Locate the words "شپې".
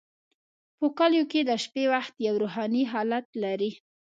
1.63-1.83